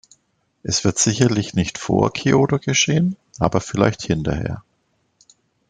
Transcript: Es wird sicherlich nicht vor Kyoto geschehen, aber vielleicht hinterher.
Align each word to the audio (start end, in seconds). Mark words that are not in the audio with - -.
Es 0.63 0.83
wird 0.83 0.97
sicherlich 0.97 1.53
nicht 1.53 1.77
vor 1.77 2.11
Kyoto 2.11 2.57
geschehen, 2.57 3.17
aber 3.37 3.61
vielleicht 3.61 4.01
hinterher. 4.01 4.63